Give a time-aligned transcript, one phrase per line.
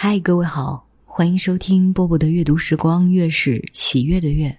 [0.00, 4.56] 嗨，各位好，欢迎收听波波的阅读时光，月是喜悦的月。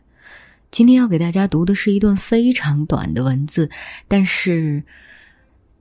[0.70, 3.72] 今天要给大家读的是一段非常短的文字，
[4.06, 4.84] 但是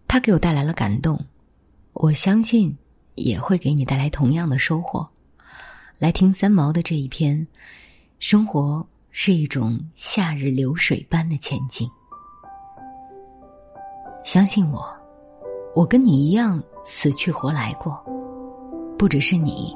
[0.06, 1.20] 它给我带来了感动，
[1.92, 2.78] 我相信
[3.16, 5.04] 也会给你带来同样的收获。
[5.98, 7.44] 来听三毛的这一篇：
[8.20, 11.90] 生活是一种夏日流水般的前进。
[14.24, 14.88] 相信我，
[15.74, 18.00] 我跟你一样死去活来过，
[18.98, 19.72] 不只是你，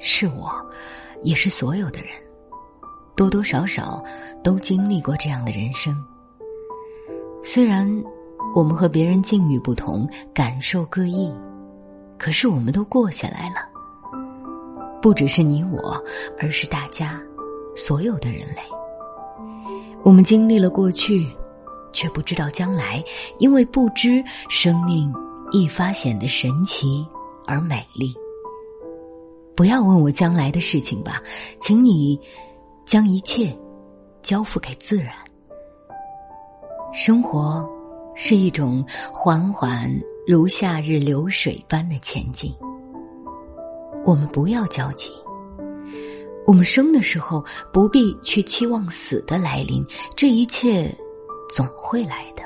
[0.00, 0.50] 是我，
[1.22, 2.10] 也是所有的人，
[3.14, 4.02] 多多少少
[4.42, 5.96] 都经历过这样的人生。
[7.40, 7.88] 虽然
[8.52, 11.32] 我们和别人境遇不同，感受各异，
[12.18, 13.56] 可是我们都过下来了。
[15.00, 16.02] 不只是你我，
[16.38, 17.20] 而是大家，
[17.76, 18.62] 所有的人类。
[20.02, 21.26] 我们经历了过去，
[21.92, 23.02] 却不知道将来，
[23.38, 25.14] 因为不知生命
[25.52, 27.06] 一发显得神奇
[27.46, 28.12] 而美丽。
[29.56, 31.22] 不要问我将来的事情吧，
[31.60, 32.18] 请你
[32.84, 33.56] 将一切
[34.22, 35.12] 交付给自然。
[36.92, 37.64] 生活
[38.14, 39.90] 是一种缓缓
[40.26, 42.54] 如夏日流水般的前进。
[44.04, 45.10] 我们不要焦急。
[46.46, 49.82] 我们生的时候不必去期望死的来临，
[50.14, 50.94] 这一切
[51.48, 52.42] 总会来的。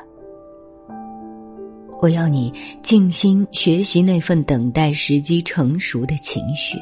[2.01, 6.79] 我要你静心学习那份等待时机成熟的情绪，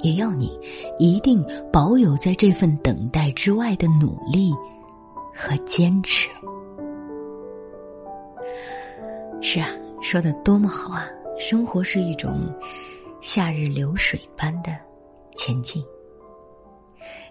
[0.00, 0.58] 也要你
[0.98, 4.52] 一定保有在这份等待之外的努力
[5.34, 6.28] 和坚持。
[9.40, 9.68] 是啊，
[10.02, 11.06] 说的多么好啊！
[11.38, 12.52] 生活是一种。
[13.20, 14.76] 夏日流水般的
[15.34, 15.84] 前进。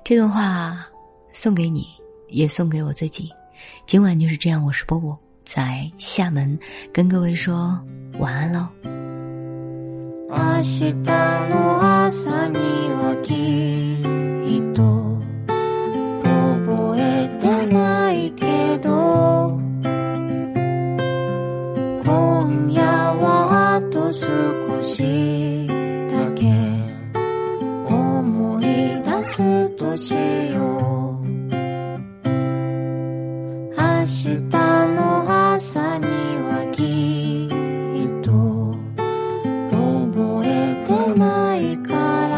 [0.03, 0.85] 这段话
[1.31, 1.87] 送给你，
[2.27, 3.29] 也送给我自己。
[3.85, 6.59] 今晚就是这样，我是波波，在厦门
[6.91, 7.79] 跟各位说
[8.19, 8.67] 晚安喽。
[22.39, 24.27] 今夜はあと少
[24.83, 25.65] し
[26.11, 26.45] だけ。
[27.89, 28.63] 思い
[29.01, 30.13] 出すとし
[30.53, 31.25] よう。
[33.75, 34.37] 明日
[34.93, 35.25] の
[35.55, 36.05] 朝に
[36.45, 37.49] はき
[38.05, 38.29] っと。
[39.71, 40.47] 覚え
[40.85, 41.95] てないか
[42.27, 42.37] ら。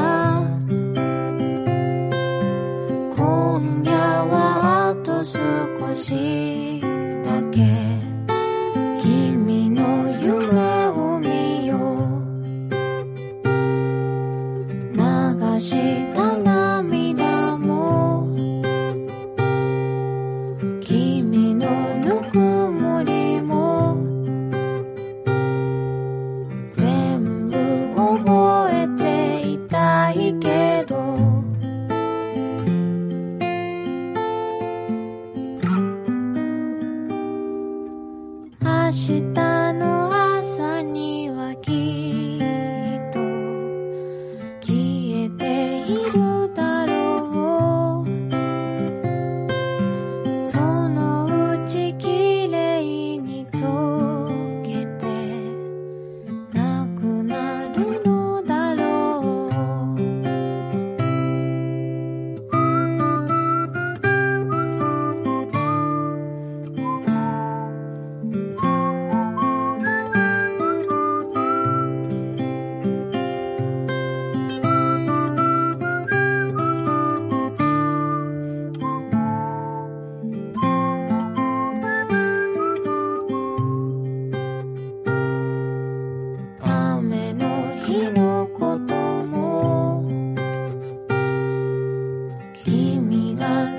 [3.18, 5.38] 今夜はあと少
[5.94, 6.80] し
[7.26, 7.89] だけ。
[15.60, 18.28] した涙も。
[20.82, 23.98] 君のぬくもりも。
[26.68, 27.58] 全部
[27.96, 31.44] 覚えていたいけど。
[38.62, 39.49] 明日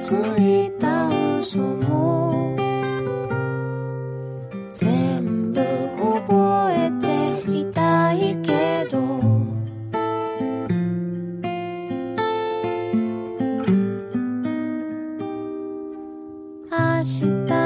[0.00, 0.70] つい
[17.00, 17.59] 我期待